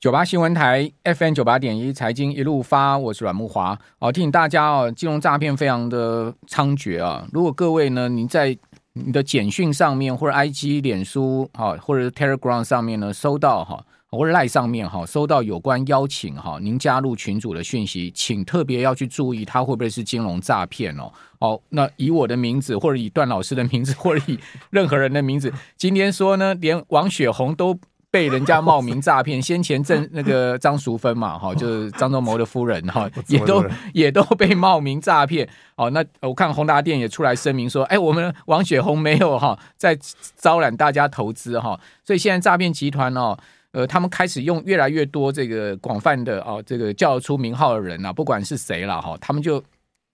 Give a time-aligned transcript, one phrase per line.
[0.00, 3.76] 九八新闻台 FM 九八点一财经一路发，我是阮慕华。
[3.98, 7.26] 好，提醒大家哦，金融诈骗非常的猖獗啊！
[7.32, 8.56] 如果各位呢，你在
[8.92, 21.12] 你的简讯上面，或者 IG、脸书哈，或者 Telegram 上面呢，收到哈，或者 Line 上面哈，收到有关邀请哈，您加入群组的讯息，请特别要去注意，它会不会是金融诈骗哦？
[21.40, 24.38] 哦，那以我的名字，或者以段老师的名字，或者以
[24.70, 27.76] 任何人的名字，今天说呢，连王雪红都。
[28.10, 35.46] 被人家冒名诈骗，先前郑那个张淑芬嘛，哈，就是张忠谋的夫人哈，也都 也都被冒名诈骗。
[35.76, 39.98] 哦，那我看宏达电也出来声明说，哎，我们王雪红没有哈在
[40.36, 43.36] 招揽大家投资哈，所以现在诈骗集团哦，
[43.72, 49.62] 呃，他们开始用越来越多这个广泛的哦，这个叫出名号的人啊，不管是谁了哈，他们就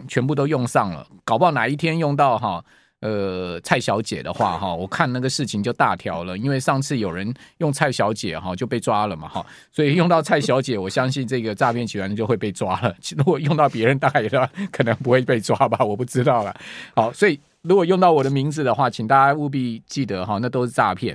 [0.09, 2.65] 全部都用上了，搞不好哪一天用到哈。
[3.05, 12.97] 呃，蔡小姐的话哈，我看那个事情就大条了，因为上次有人用蔡小姐哈就被抓了嘛哈，所以用到蔡小姐，我相信这个诈骗集团就会被抓了。
[13.15, 14.29] 如果用到别人，大概也
[14.73, 16.57] 可能不会被抓吧， 我不知道了。
[16.95, 21.15] 好，所以如果用到我的名字的话，请大家务必记得哈，那都是诈骗。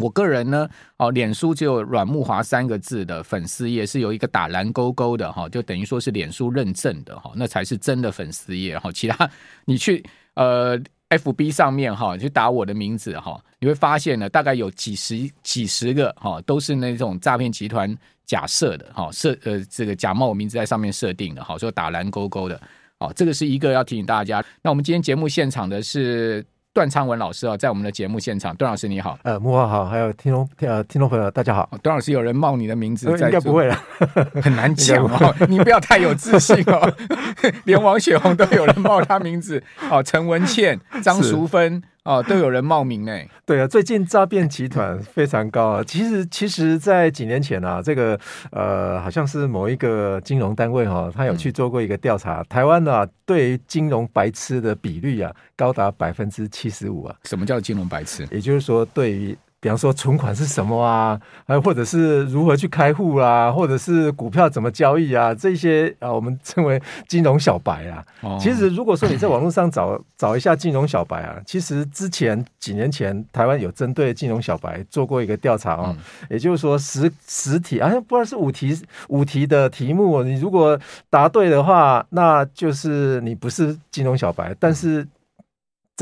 [0.00, 0.66] 我个人呢，
[0.96, 8.90] 哦，脸书只有阮木华三个字的粉丝页是有一个打蓝勾勾的哈，就等于说是脸书认证的哈，那才是真的粉丝页哈。
[8.90, 9.30] 其他
[9.66, 10.02] 你去
[10.36, 10.80] 呃。
[11.18, 22.60] FB 上面哈，去打我的名字哈，你会发现呢，大概有几十几十个哈，都是那种诈骗集团假设的哈，设呃这个假冒我名字在上面设定的哈，说打蓝勾勾的，
[22.98, 24.44] 好，这个是一个要提醒大家。
[24.62, 26.44] 那我们今天节目现场的是。
[26.74, 33.78] 段昌文老师啊，在我们的节目现场，段老师你好，呃，慕驊好，还有听众呃听众朋友大家好，段老师有人冒你的名字在，应该不会了，
[34.42, 36.90] 很难讲哦， 你不要太有自信哦，
[37.64, 41.82] 连王雪红都有人冒他名字，哦，陈文倩、张淑芬。
[42.04, 43.28] 哦，都有人冒名哎。
[43.46, 45.84] 对啊，最近诈骗集团非常高啊。
[45.84, 48.18] 其实，其实，在几年前啊，这个
[48.50, 57.14] 呃，好像是某一个金融单位哈、哦，他有去做过一个调查，嗯、台湾呢、啊，对于金融白痴的比率啊，高达百分之七十五啊。
[57.24, 58.26] 什么叫金融白痴？
[58.32, 68.04] 也就是说，对于比方说存款是什么啊，还或者是如何去开户啊，或者是股票怎么交易啊，这些啊，我们称为金融小白啊。
[68.22, 78.76] 哦、其实如果说你在网络上找找一下金融小白啊，其实之前几年前台湾有针对金融小白做过一个调查啊，嗯、也就是说十十题啊，不知道是五题
[79.10, 80.76] 五题的题目，你如果
[81.08, 85.06] 答对的话，那就是你不是金融小白，但是。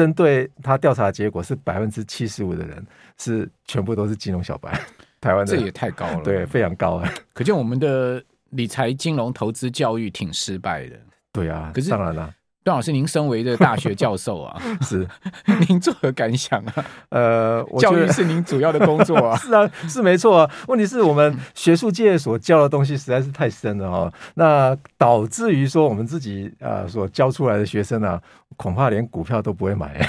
[0.00, 2.82] 针对他调查结果是百分之七十五的人
[3.18, 4.72] 是全部都是金融小白，
[5.20, 7.12] 台湾的这也太高了，对，非常高啊。
[7.34, 10.96] 可见我们的理财金融投资教育挺失败的。
[11.30, 12.34] 对啊，可是当然了。
[12.70, 15.06] 段老师，您身为的大学教授啊， 是
[15.68, 16.84] 您作何感想啊？
[17.08, 20.50] 呃，教育是您主要的工作啊， 是啊，是没错啊。
[20.68, 28.20] 问题是我们学术界所教的东西实在是太深了哈，那导致于说我们自己啊所教出来的学生啊，
[28.56, 30.06] 恐怕连股票都不会买。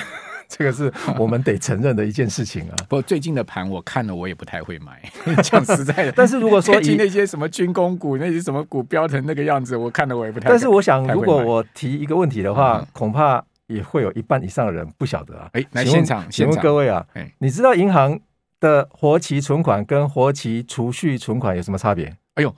[0.52, 2.76] 这个是我们得承认的一件事情啊。
[2.90, 5.02] 不过最近的盘我看了，我也不太会买。
[5.42, 10.50] 讲实在的，但是如果说 以那些什么军工股，那些什么股飙成那个样子，我看了我也不太。
[10.50, 15.50] 但是我想，如果我提一个问题的话，嗯、恐怕也会有一半以上的人不晓得啊。
[15.54, 18.20] 哎，来现场，请问各位啊，哎、你知道银行
[18.60, 22.14] 的活期存款跟活期储蓄存款有什么差别？
[22.36, 22.54] 哎呦。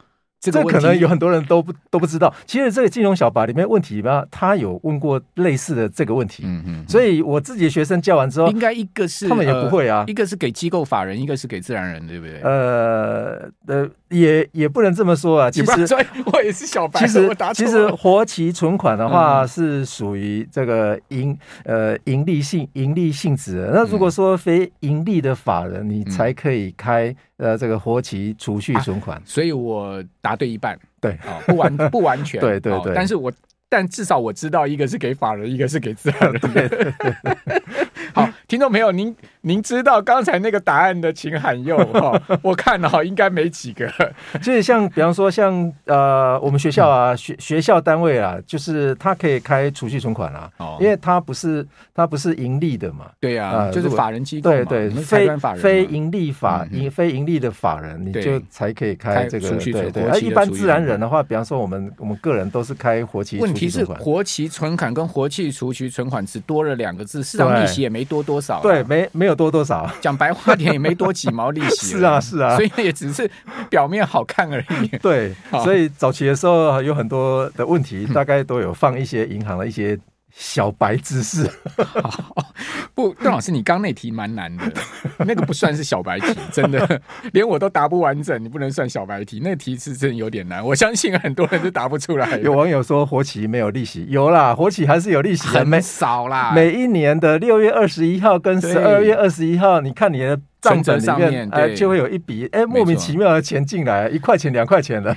[0.51, 2.33] 这可能有很多人都不都不知道。
[2.45, 6.43] 其实这个金融小白里面问题吧，他有问过类似的这个问题。
[6.45, 6.85] 嗯嗯。
[6.87, 12.39] 所以我自己的学生教完之后，应该一个是他们也不会啊，一个是给机构法人，一个是给自然人，对不对？
[12.41, 15.51] 呃呃，也也不能这么说啊。
[15.51, 15.95] 其实
[16.31, 16.99] 我也是小白。
[17.01, 23.71] 其实其实活期存款的话是属于这个盈呃盈利性盈利性质的。
[23.73, 27.15] 那如果说非盈利的法人，你才可以开。
[27.38, 33.31] 呃，这个活期储蓄存款，啊，所以我答对一半，对啊，不完不完全， 对对对，但是我
[33.67, 36.93] 但至少我知道，一个是给法人，一个是给自然人。
[38.13, 42.17] 好，听众朋友，您您知道刚才那个答案的，请喊右哈。
[42.41, 43.91] 我看了哈，应该没几个。
[44.41, 53.07] 就是像，比方说像，呃，我们学校啊，学学校单位啊，就是他可以开储蓄存款啊，哦，因为他不是他不是盈利的嘛。
[53.19, 60.05] 对呀，就是法人机构对对，非非盈利法盈非盈利的法人，你就才可以开这个储蓄存款。
[60.09, 63.39] 而一般自然人的话，比方说我们我们个人都是开活期。
[63.39, 68.03] 问题是活期存款跟活期储蓄存款只多了两个字，市场利息也没。
[68.03, 68.61] 多多少、啊？
[68.61, 69.90] 对，没没有多多少。
[70.02, 71.88] 讲白话点，也没多几毛利息。
[71.97, 73.30] 是啊，是啊，所以也只是
[73.70, 74.88] 表面好看而已。
[75.02, 75.34] 对，
[75.64, 79.97] 所以早期的时候有很多的问题，大概都有放一些银行的一些
[80.35, 81.50] 小白知识。
[82.96, 84.72] 不，邓老师，你刚那题蛮难的，
[85.26, 87.02] 那个不算是小白题，真的，
[87.32, 89.40] 连我都答不完整，你不能算小白题。
[89.44, 92.38] 那个题是真的有点难，我相信很多人都答不出来。
[92.38, 96.52] 有网友说活期没有利息，有啦，活期还是有利息，很少啦。
[96.53, 105.16] 每一年的六月二十一号跟十二月二十一号，你看你的账本里面，哎、呃，就会有一笔哎莫名其妙的钱进来，一块钱两块钱的。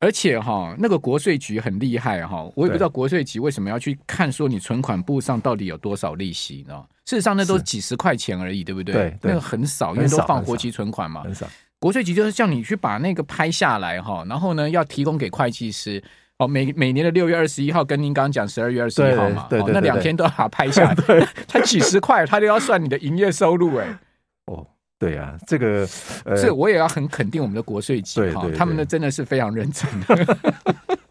[0.00, 6.82] 而且哈，那个国税局很厉害哈，我也不知道国税局为什么要去看说你存款簿上到底有多少利息呢？
[7.04, 8.94] 事实上那都几十块钱而已，对不对？
[8.94, 11.22] 对，那个很少，因为都放活期存款嘛。
[11.22, 11.46] 很少。
[11.78, 16.02] 国税局就是叫你去把那个拍下来哈，然后呢要提供给会计师
[16.38, 20.94] 哦，每每年的六月二十一号跟您刚刚讲十二月二十一号嘛，对，那两天都要把它拍下来。
[21.06, 23.98] 对，他几十块，他都要算你的营业收入哎。
[24.46, 24.66] 哦。
[25.00, 25.88] 对啊，这个
[26.26, 30.38] 呃，这我也要很肯定我们的国税局哈，他们呢真的是非常认真的。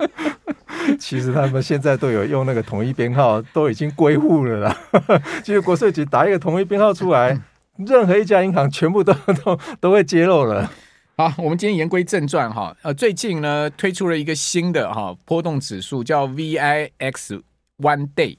[0.99, 4.77] 其实他们现在都有用那个统一编号，都已经归户了啦。
[5.43, 7.35] 其实国税局打一个统一编号出来，
[7.77, 9.11] 任何一家银行全部都
[9.43, 10.71] 都都会揭露了。
[11.17, 17.41] 好，我们今天言归正传哈，呃，最近呢推出了一个新的哈波动指数，叫 VIX
[17.79, 18.37] One Day。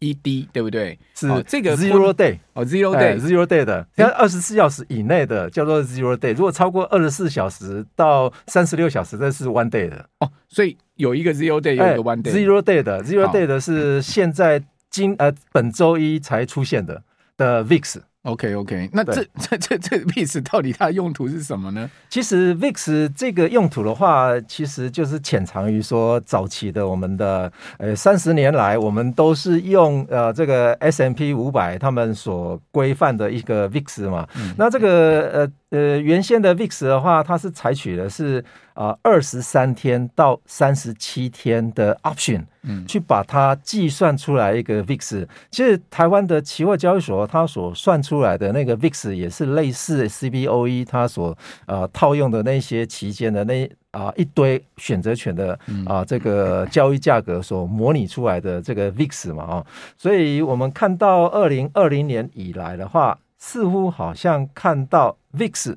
[0.00, 0.98] E D 对不对？
[1.14, 10.30] 是这个 zero day 哦，zero day zero day 的，要二十四小时以内的叫做 zero day，如果超过二十四小时到三十六小时，这是 one day 的哦。
[10.48, 12.30] 所以有一个 zero day，有一个 one day。
[12.30, 17.02] zero day 的 zero day 的是现在今呃本周一才出现的
[17.36, 18.00] 的 VIX。
[18.24, 21.88] OK OK，那这 这这这 VIX 到底它的用途是什么呢？
[22.10, 34.28] 其实 VIX 这个用途的话，其实就是潜藏于说早期的我们的呃三十年来，我们都是用呃这个 S M P 五百他们所规范的一个 VIX 嘛。
[34.36, 35.52] 嗯、那这个呃。
[35.70, 38.42] 呃，原先的 VIX 的话，它是采取的是
[38.72, 45.26] 啊二十三天到三十七天的 option，嗯，去把它计算出来一个 VIX。
[45.50, 51.36] 其实台湾的期货交易所它所算出来的那个 VIX 也是类似 CBOE 它所
[51.66, 59.66] 呃套用的那些期间的那啊一堆选择权的啊这个交易价格所模拟出来的这个 VIX 嘛啊，
[59.98, 63.18] 所以我们看到二零二零年以来的话。
[63.40, 65.76] 似乎好像看到 VIX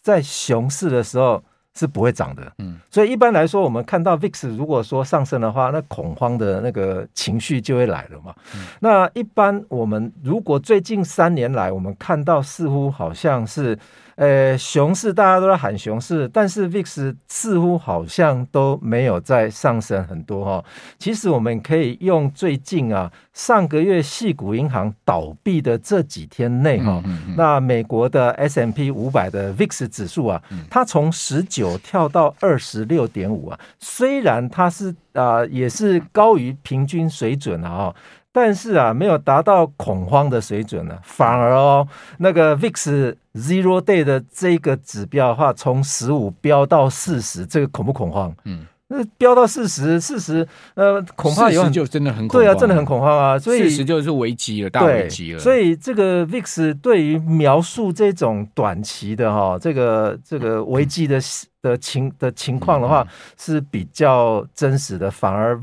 [0.00, 1.42] 在熊市的时候
[1.74, 8.34] 是不会涨的，嗯，所以一般来说，我们看到 VIX 如果说上升的话，那恐慌的那个情绪就会来了嘛。
[8.54, 13.78] 嗯，那一般我们如果最近三年来，我们看到似乎好像是。
[14.20, 20.64] 呃，熊市大家都在喊熊市，但是 VIX 似乎好像都没有在上升很多哈、哦。
[20.98, 37.94] 其实我们可以用最近啊，上个月系股银行倒闭的这几天内哈、哦，嗯嗯嗯、那美国的 S M P 五百的 VIX 指数啊，它从十九跳到二十六点五啊，虽然它是啊、呃，也是高于平均水准啊、哦。
[38.32, 41.86] 但是啊，没有达到恐慌的水准呢，反而哦，
[42.18, 48.32] 那个 VIX Zero Day 的这个指标的话，从十五飙到四十，这个恐不恐慌？
[48.44, 53.36] 嗯，那飙到四十，四十，呃，恐怕有就真的很恐慌，对啊，真的很恐慌啊。
[53.36, 55.40] 所以四十就是危机了，大危机了。
[55.40, 61.20] 所以这个 VIX 对于描述这种短期的哈，这个这个危机的
[61.62, 63.04] 的情的情况的话，
[63.36, 65.60] 是比较真实的，反而。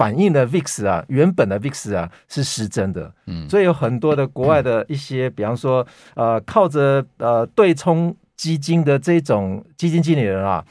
[0.00, 10.64] 反映的 VIX 啊，原本的 VIX 啊是失真的，嗯，所以有很多的 国外的一些，比方说，呃，靠着呃对冲基金的这种基金经理人啊，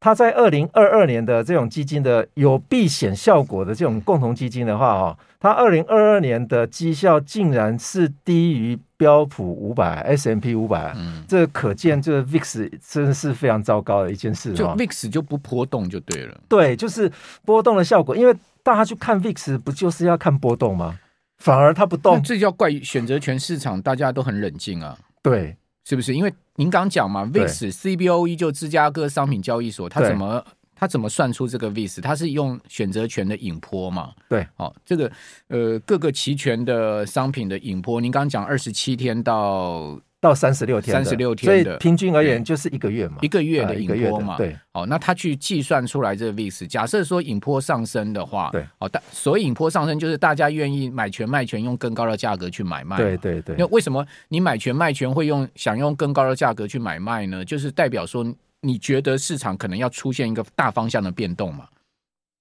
[0.00, 17.08] 他在二零二二年的这种基金的有避险效果的这种共同基金的话，哦，他二零二二年的绩效竟然是低于标普五百 S M P 五百，嗯，这可见这个 VIX 真的是非常糟糕的一件事，就 VIX 就不波动就对了，对，就是
[17.44, 18.34] 波动的效果，因为。
[18.62, 20.98] 大家去看 VIX 不就是要看波动吗？
[21.38, 24.96] 反而它不动，这叫怪选择权市场，大家都很冷静啊。
[25.20, 26.14] 对，是不是？
[26.14, 30.44] 因为您刚讲嘛，VIX CBOE 就芝加哥商品交易所，它怎么
[30.76, 32.00] 它怎么算出这个 VIX？
[32.00, 34.12] 它是用选择权的引坡嘛？
[34.28, 35.10] 对，哦，这个
[35.48, 40.00] 呃各个期权的商品的引坡，您刚刚讲二十七天到。
[40.22, 53.56] 到三十六天，三十六天，所以平均而言就是一个月嘛，一个月的引波嘛，对，哦，那他去计算出来这个 VIX，假设说引坡上升的话，对，哦，大所以引坡上升就是大家愿意买权卖权用更高的价格去买卖，对对对。
[53.58, 57.44] 那为什么你买权卖权会用想用更高的价格去买卖呢？
[57.44, 58.24] 就是代表说
[58.60, 61.66] 你觉得市场可能要出现一个大方向的变动嘛。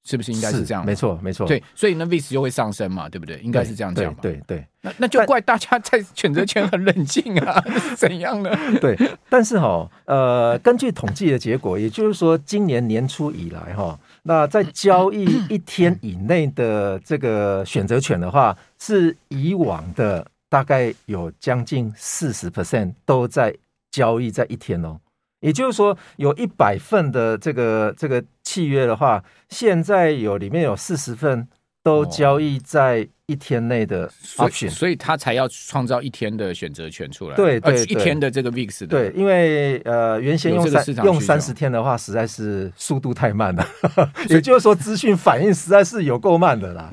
[0.04, 0.86] 是不是应该是这样？
[0.86, 1.46] 没错，没错。
[1.48, 3.38] 对，所以那，VIX 就会上升嘛，对不对？
[3.40, 4.20] 应该是这样讲嘛。
[4.22, 4.68] 对对，对。
[4.82, 8.50] 那那就怪大家在选择权很冷静啊， 是怎样呢？
[8.82, 8.98] 对，
[9.30, 23.56] 但是哈、哦，呃，根据统计的结果，也就是说，今年年初以来哈、哦，那在交易一天以内的这个选择权的话，是以往的大概有将近四十 percent 都在
[23.92, 25.00] 交易在一天哦。
[25.42, 31.48] 也就是说，有一百份的这个这个契约的话，现在有里面有四十份
[31.82, 37.36] 都交易在一天内的 option，所以他才要创造一天的选择权出来。
[37.38, 38.88] 对对，对，一天的这个 VIX 的。
[38.88, 43.66] 对，因为呃，原先用三用三十天的话，实在是速度太慢了。
[44.28, 46.92] 也就是说，资讯反应实在是有够慢的啦。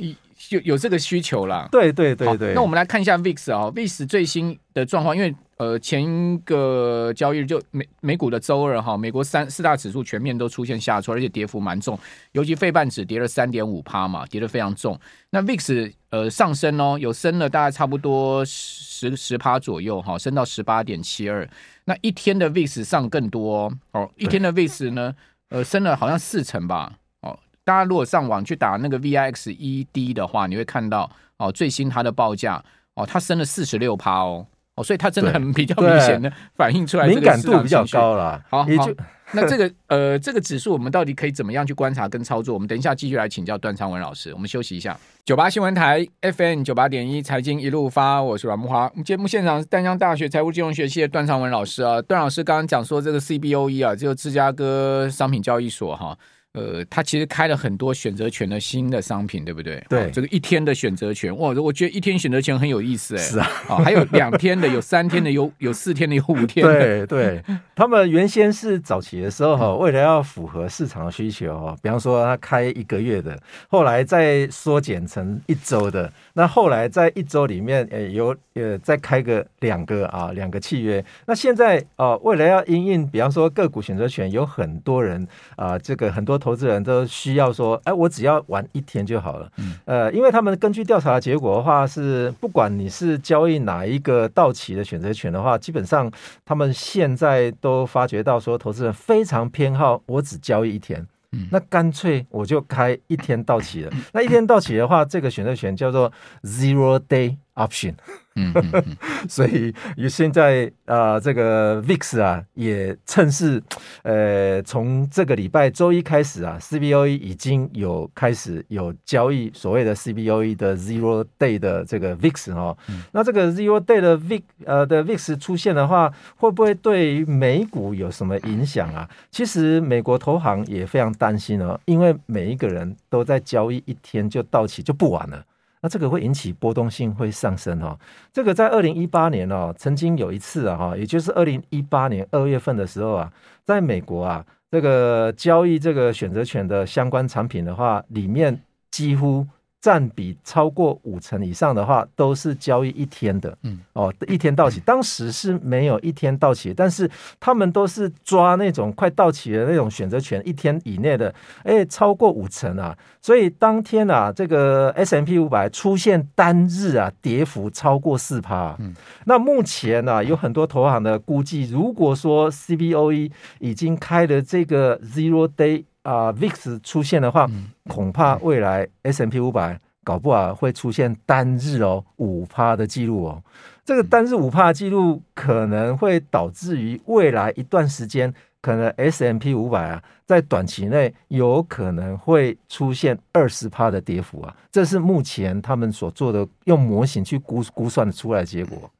[0.50, 1.68] 有有这个需求啦。
[1.72, 2.54] 对对对对。
[2.54, 5.34] 那我们来看一下 VIX 啊，VIX 最新的状况，因为。
[5.58, 11.98] 呃，前一个交易日就美美股的周二哈，美国三四大指数全面都出现下挫，而且跌幅蛮重，
[12.30, 14.98] 尤其费半指跌了三点五趴嘛，跌得非常重。
[15.30, 21.48] 那 VIX 呃上升哦，有升了大概差不多十十趴左右哈，升到十八点七二。
[21.86, 25.12] 那一天的 VIX 上更多哦，哦一天的 VIX 呢，
[25.48, 26.92] 呃升了好像四成吧。
[27.22, 32.62] 哦，大家如果上网去打那个 VIX ED 的话，你会看到哦最新它的报价
[32.94, 34.46] 哦，它升了四十六趴哦。
[34.78, 38.40] 哦，所以它真的很比较明显的反映出来，敏感度比较高了。
[38.48, 38.88] 好，好，
[39.32, 42.54] 那这个呃，这个指数我们到底可以怎么样去观察跟操作？
[42.54, 44.32] 我们等一下继续来请教段昌文老师。
[44.32, 44.96] 我们休息一下。
[45.24, 48.90] 九八新闻台 FM 九八点一财经一路发，我是阮慕华。
[49.04, 52.00] 节目现场是丹江大学财务金融学系的段昌文老师啊。
[52.00, 56.16] 段老师刚刚讲说这个 CBOE 啊，就芝加哥商品交易所哈。
[56.54, 59.84] 呃，他其实开了很多选择权的新的商品，对不对？
[59.88, 67.06] 对，这个一天的选择权，哇，我觉得一天选择权很有意思，哎，是啊，哦，还有两天的，有三天的，有有四天的，有五天的。
[67.06, 67.44] 对对，
[67.76, 73.38] 他们原先是早期的时候哈，为了要符合市场的需求哈，比方说他开一个月的，
[73.68, 81.04] 后来再缩减成一周的，那后来在一周里面，呃，有呃再开个两个啊，两个契约。
[81.26, 86.37] 那现在啊，为了要因应，比方说个股选择权，有很多人啊，这个很多。
[86.38, 89.50] 投资人都需要说，哎，我只要玩一天就好了。
[89.58, 96.10] 嗯，呃，因为他们根据调查的结果的话，是不管你是交易哪一个到期的选择权的话，基本上
[96.44, 101.06] 他们现在都发觉到说，投资人非常偏好我只交易一天。
[101.32, 103.92] 嗯，那干脆我就开一天到期了。
[104.14, 106.10] 那一天到期的话，这个选择权叫做
[106.42, 107.94] Zero Day Option。
[108.40, 108.84] 嗯，嗯，嗯，
[109.28, 109.74] 所以
[110.08, 113.60] 现在啊、呃，这个 VIX 啊，也趁势，
[114.02, 122.78] 呃，从这个礼拜周一开始啊，CBOE 已经有开始有交易所谓的 CBOE 的 Zero Day 的这个 VIX 哦。
[122.88, 129.10] 嗯、那这个 Zero Day 的 VIX 呃的 VIX 出现的话，会不会对于美股有什么影响啊？
[129.32, 135.44] 其实美国投行也非常担心哦，因为每一个人都在交易一天就到期就不玩了。
[135.80, 137.98] 那这个会引起波动性会上升哦。
[138.32, 143.32] 这个在二零一八年哦，曾经有一次啊哈，也就是二零一八年二月份的时候啊，
[143.64, 149.46] 在美国啊，这个交易这个选择权的相关产品的话，里面几乎。
[149.80, 153.56] 占比超过五成以上的话，都是交易一天的。
[153.62, 157.08] 嗯，哦，一天到期，当时是没有一天到期，但是
[157.38, 161.32] 他们都是抓那种快到期的那种选择权，一天以内的，
[161.62, 162.96] 哎，超过五成啊。
[163.20, 168.74] 所以当天啊，这个 S M P 五百出现单日啊跌幅超过四趴。
[168.80, 168.92] 嗯，
[169.26, 173.30] 那目前呢、啊，有很多投行的估计，如果说 CBOE
[173.60, 175.84] 已经开了这个 Zero Day。
[176.08, 177.46] 啊，VIX 出现的话，
[177.86, 183.42] 恐怕未来 S M P 五百搞不好会出现单日哦五趴的记录哦。
[183.84, 194.56] 这个单日五趴的记录可能会导致于未来一段时间，可能 S M P 五百啊，在短期内有可能会出现二十趴的跌幅啊。
[194.72, 198.90] 这是目前他们所做的用模型去估估算出来的结果。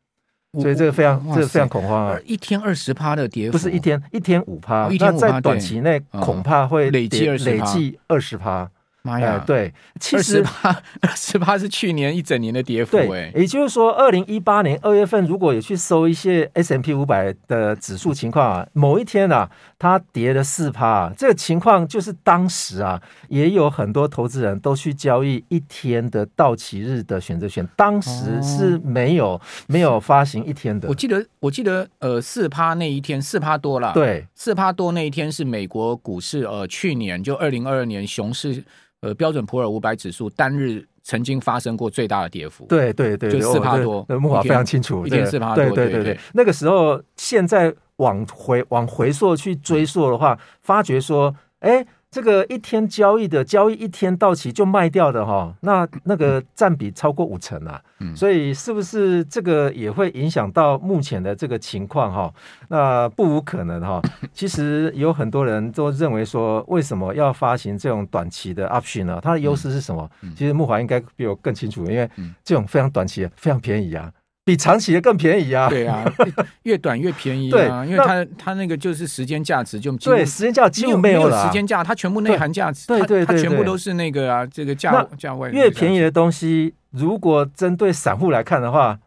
[0.60, 2.18] 所以这个非常，这个非常恐慌啊！
[2.24, 8.70] 一天二十趴的跌幅，不是一天，一天五趴，那在短期内恐怕会累计累计二十趴。
[9.02, 9.42] 妈呀！
[9.46, 12.96] 对，其实二十趴， 二十趴是去年一整年的跌幅。
[12.96, 30.88] 对，也就是说，二零一八年二月份，如果有去搜一些 S M P 五百的指数情况啊，某一天啊，它跌了四趴啊，这个情况就是当时啊，也有很多投资人都去交易一天的到期日的选择权，当时是没有、哦、没有发行一天的。
[30.88, 33.92] 我记得，我记得，呃，四趴那一天，四趴多了。
[33.92, 38.64] 对，四趴多那一天是美国股市，呃，去年就二零二二年熊市。
[39.00, 46.18] 呃，标准普尔五百指数单日曾经发生过最大的跌幅，对对对，就四帕多，木华非常清楚，一点四帕多，对对对对。
[46.34, 57.80] 那个时候，现在往回往回溯去追溯的话，发觉说，哎，这个一天交易的交易一天到期就卖掉的哈，那那个占比超过五成啊，
[58.16, 62.32] 所以是不是这个也会影响到目前的这个情况哈？
[62.68, 64.00] 那不无可能哈。
[64.32, 69.20] 其实有很多人都认为说，为什么要发行这种短期的 option 呢？
[69.22, 70.10] 它的优势是什么？
[70.34, 72.08] 其实木华应该比我更清楚，因为
[72.42, 74.10] 这种非常短期非常便宜啊。
[74.48, 75.68] 比长期的更便宜啊！
[75.68, 76.02] 对啊，
[76.64, 77.84] 越短越便宜啊！
[77.84, 88.98] 因为它它那个就是时间价值就对时间价几乎没有了，时间价它全部内含价值，对对对，它全部都是那个啊，这个价价位越便宜的东西，如果针对散户来看的话，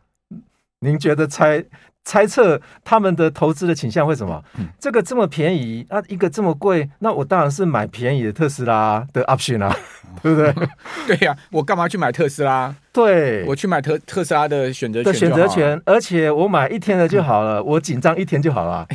[0.82, 1.64] 您觉得猜？
[2.04, 4.44] 猜测他们的投资的倾向会什么？
[4.58, 9.78] 嗯、这个这么便宜啊，一个这么贵，那我当然是买便宜的特斯拉的 option 啊，
[10.24, 10.52] 对不对？
[11.06, 12.76] 对呀、啊，我干嘛去买特斯拉？
[12.92, 18.88] 对，我去买特特斯拉的选择权的选择权，而且我买一天的就好了，嗯、我紧张一天就好了。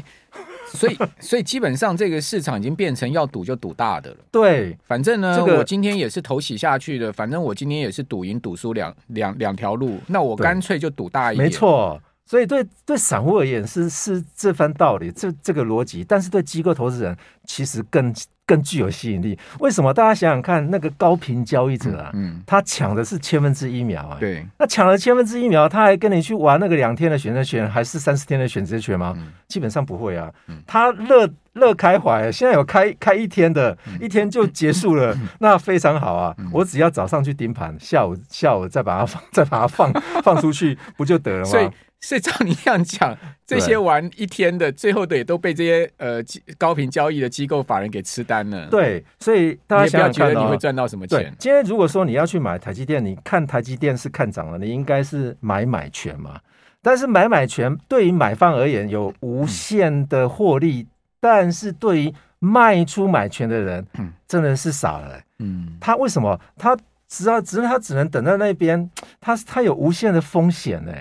[0.69, 4.17] 所以，所以基本上这个市场已经变成要赌就赌大的了。
[4.31, 11.47] 对，反正呢，这个、我今天也是头洗下去的，反正我今天也是赌赢赌输两两两条路，那我干脆就赌大一点。
[11.47, 12.01] 没错。
[12.29, 18.13] 所以对对散户而言是是这番道理，这这个逻辑，但是对机构投资人其实更
[18.47, 19.38] 更具有吸引力。
[19.59, 19.93] 为什么？
[19.93, 29.15] 大家想想看，那个高频交易者啊，嗯，他抢的是千分之一秒啊，对，那抢了千分之一秒，他还跟你去玩那个两天的选择权，还是三十天的选择权吗？
[29.17, 41.45] 嗯、基本上不会啊，嗯、他乐乐开怀，现在有开开一天的，嗯、一天就结束了，嗯、那非常好啊，嗯、我只要早上去盯盘，下午下午再把它放再把它放放出去，不就得了吗？
[41.45, 41.71] 所以。
[42.07, 46.23] 是照你这样讲，这些玩一天的，最后的也都被这些呃
[46.57, 48.69] 高频交易的机构法人给吃单了。
[48.71, 51.35] 对，所以大家想想看，觉得你会赚到什么钱？
[51.37, 56.39] 今天如果说你要去买台积电，你看台积电是看涨了，你应该是买买权嘛。
[56.81, 60.87] 但是买买权对于买方而言有无限的获利，嗯、
[61.19, 65.21] 但是对于卖出买权的人，嗯，真的是傻了。
[65.41, 66.41] 嗯，他为什么？
[66.57, 68.89] 他只要只是他只能等在那边，
[69.21, 70.93] 他他有无限的风险呢。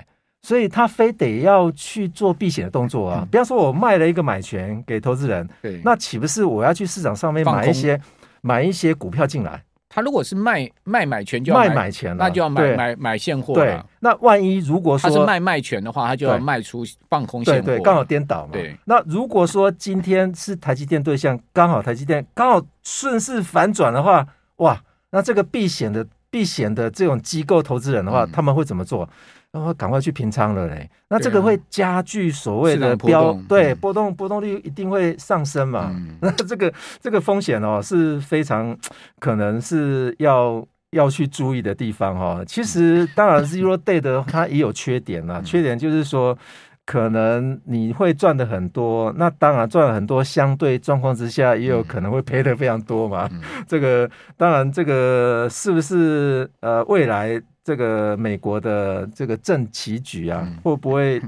[0.45, 3.27] 所以他非得要去做避险的动作啊！
[3.31, 7.99] 不要说，我卖了一个买权给投资人，对，那岂不是我要去市场上面买一些
[8.41, 9.63] 买一些股票进来？
[9.89, 13.55] 他如果是卖卖买权，就要卖买权，那就要买买买现货。
[13.55, 17.61] 对，那万一如果说他是卖卖权的话，他就要卖出放空现货。
[17.63, 18.51] 对，刚好颠倒嘛。
[18.53, 24.23] 对，那如果说今天是台积电对象，刚好台积电刚好顺势反转的话，
[24.57, 29.09] 哇，那这个避险的避险的这种机构投资人的话，他们会怎么做？
[29.55, 35.95] 然后赶快去平仓了嘞，那这个会加剧所谓的标对波动波动率一定会上升嘛？
[35.95, 38.77] 嗯、 那这个这个风险哦是非常
[39.17, 42.45] 可能是要要去注意的地方哈、哦。
[42.45, 46.37] 其实当然 zero day 的它也有缺点啦，嗯、缺点就是说
[46.85, 53.29] 可能你会赚的很多，那当然赚了很多，相对状况之下也有可能会赔的非常多嘛。
[53.31, 57.41] 嗯、 这个当然这个是不是呃未来？
[57.65, 61.19] 这个美国的这个政棋局啊，会不会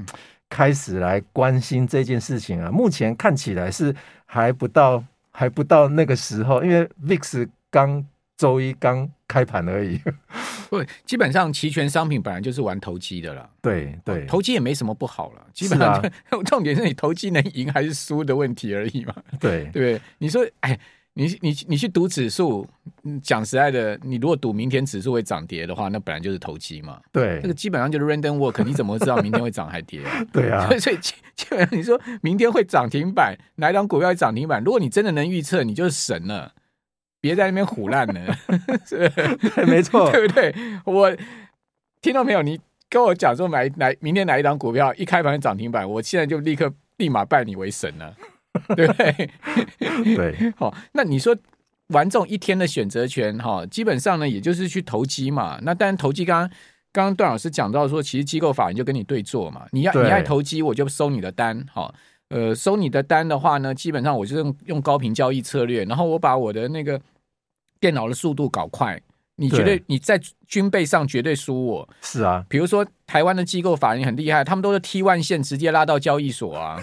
[0.48, 2.70] 开始来关心这件事情啊？
[2.70, 3.92] 目前看起来是
[4.24, 10.00] 还不到，还不到那个时候，因为 VIX 刚周一刚开盘而已。
[10.70, 13.50] 不，基本上期权商品本来就是玩投机的了。
[13.60, 15.44] 对对，投机也没什么不好了。
[15.52, 16.00] 基本上，
[16.46, 19.12] 重点是你投机能赢还是输的问题而已嘛。
[19.40, 20.78] 对对，你说，哎。
[21.18, 22.64] 你你你去赌指数，
[23.24, 27.00] 讲实在的，你如果赌明天指数会涨跌的话，那本来就是投机嘛。
[27.10, 30.24] 对，这个基本上就是 random walk，你怎么知道明天会涨还跌啊？
[30.32, 34.62] 对啊，所以基基本上你说明天会涨停板，哪一档股票会涨停板？
[34.62, 36.52] 如果你真的能预测，你就是神了，
[37.20, 38.36] 别在那边唬烂了。
[38.86, 40.54] 是对，没错， 对不对？
[40.84, 41.12] 我
[42.00, 42.42] 听到没有？
[42.42, 48.14] 你跟我讲说买哪明天哪一档股票一开盘涨停板，我现在就立刻立马拜你为神了。
[48.76, 49.30] 对 不对？
[50.16, 51.36] 对， 好，那你说
[51.88, 55.58] 玩这种一天的选择权，哈，基本上呢，也就是去投机嘛。
[55.62, 56.50] 那当然，投机刚刚
[56.92, 59.66] 刚刚段老师讲到说，其实机构法人就跟你对做嘛。
[59.72, 61.92] 你要你爱投机，我就收你的单，哈，
[62.28, 67.00] 呃，收你的单的话呢，基本上我就用用高频交易策略，然后我把我的那个
[67.80, 69.00] 电脑的速度搞快。
[69.40, 71.88] 你绝对你在军备上绝对输我。
[72.02, 76.82] 是啊，比如说台湾的机构法人很厉害，他们都是 T1 线直接拉到交易所啊。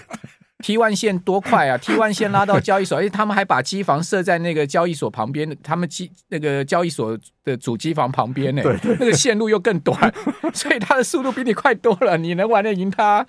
[0.63, 1.77] T1 线多快啊！
[1.83, 10.13] T1 线拉到交易所，而且他们还把机房设在那个交易所旁边，他们机那个交易所的主机房旁边呢，对对对，那个线路又更短，
[10.53, 12.17] 所以它的速度比你快多了。
[12.17, 13.25] 你能玩得赢他，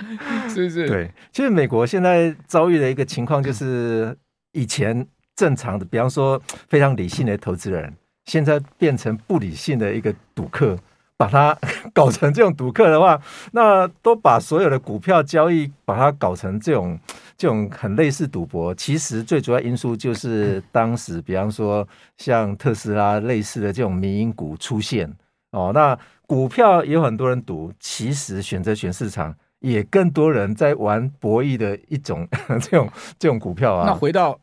[0.49, 0.89] 是不是？
[0.89, 4.17] 对，其实美国现在遭遇的一个情况就是，
[4.53, 7.93] 以前正常的，比方说非常理性的投资人，
[8.27, 10.79] 现在变成不理性的一个赌客。
[11.19, 11.57] 把它
[11.95, 13.19] 搞成这种赌客的话，
[13.53, 17.01] 那都把所有的股票交易把它搞成这种
[17.37, 25.12] 这种很类似赌博，其实最主要因素就是当时，比方说像特斯拉类似的这种民营股出现
[25.51, 32.27] 哦，那股票也有很多人赌，其实选择权市场也更多人在玩博弈的一种
[32.61, 33.87] 这种这种股票啊。
[33.87, 34.38] 那回到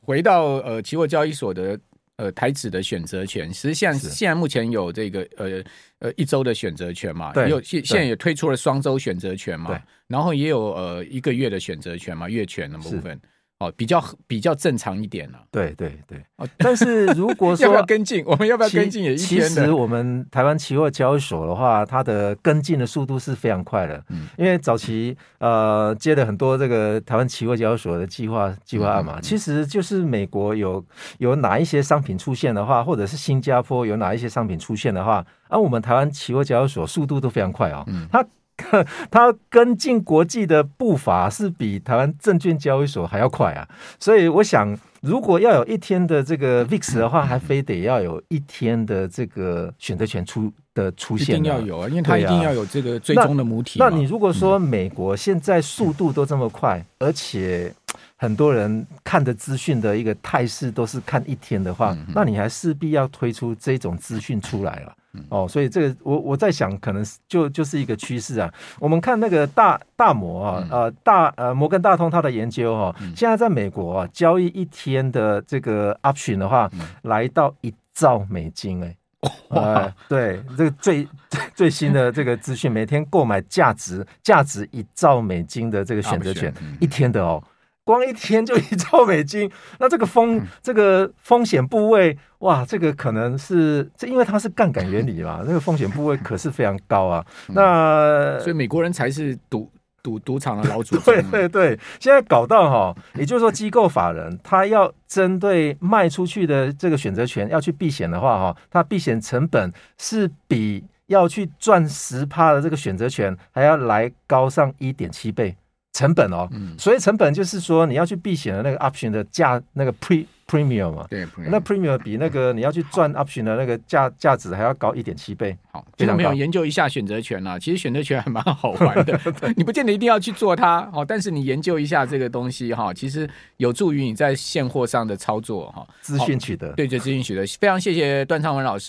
[0.00, 1.78] 回到呃期货交易所的。
[2.22, 5.64] 呃，台指的选择权，实际上现在目前有这个呃
[5.98, 13.20] 呃一周的选择权嘛，也，有现现在也推出了双周选择权嘛，然后也有呃一个月的选择权嘛，月权的部分。
[13.62, 15.38] 哦，比较比较正常一点了。
[15.50, 16.18] 对对对。
[16.36, 19.04] 哦，但是如果说 要不要跟进，我们要不要跟进？
[19.04, 19.48] 也一天。
[19.48, 24.02] 其实我们台湾期货交易所的话，它的跟进的速度是非常快的。
[24.08, 24.26] 嗯。
[24.36, 30.84] 因为早期呃接了很多这个台湾期货交易所的计划计划案嘛，嗯，其实就是美国有
[31.18, 37.84] 有哪一些商品出现的话，或者是新加坡有哪一些商品出现的话，而，啊，我们台湾期货交易所速度都非常快啊。
[37.86, 38.06] 嗯。
[38.10, 38.24] 它。
[39.10, 53.78] 它跟进国际的步伐是比台湾证券交易所还要快啊，所以我想，如果要有一天的这个 VIX 的话，还非得要有一天的这个选择权出的出现，一定要有啊，因为它一定要有这个最终的母体。
[53.78, 57.72] 那你如果说美国现在速度都这么快，而且
[58.16, 64.94] 很多人看的资讯的一个态势都是看一天的话，那你还势必要推出这种资讯出来了。
[65.28, 68.52] 哦，所以这个我我在想，可能就就是一个趋势啊。
[68.78, 76.70] 我们看那个大大摩啊，呃大呃摩根大通它的研究哦、啊，现在在美国啊交易一天的这个 option 的话，
[77.02, 81.06] 来到一兆美金哎、欸，呃对，这个最
[81.54, 87.42] 最新的这个资讯，每天购买价值价值一兆美金的这个选择权，一天的哦。
[87.84, 97.24] 光一天就一兆美金，那这个风、嗯、这个风险部位哇，这个可能是这因为它是杠杆原理嘛，这、嗯、个风险部位可是非常高啊。
[97.48, 99.68] 嗯、那所以美国人才是赌
[100.02, 101.12] 赌赌场的老祖宗。
[101.12, 115.56] 对对对，现在搞到哈，也就是说机构法人他要针对卖出去的这个选择权要去避险的话哈，他避险成本是比要去赚十趴的这个选择权还要来高上一点七倍。
[116.02, 125.56] 成本哦，嗯，所以成本就是说你要去避险的那个 option 的价，那个 pre premium 嘛，对，那 premium 比那个你要去赚 option 的那个价价值还要高一点七倍。
[125.70, 129.18] 好，非常没有研究一下选择权啊，其实选择权还蛮好玩的，
[129.56, 138.80] 你不见得一定要去做它，哦，但是你研究一下这个东西哈，其实有助于你在现货上的操作哈，资讯取得，对，就，资讯取得，非常谢谢段昌文老师。